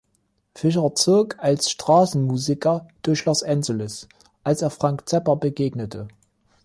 Fischer 0.55 0.95
zog 0.95 1.35
als 1.37 1.69
Straßenmusiker 1.69 2.87
durch 3.03 3.25
Los 3.25 3.43
Angeles, 3.43 4.09
als 4.43 4.63
er 4.63 4.71
Frank 4.71 5.07
Zappa 5.07 5.35
begegnete. 5.35 6.07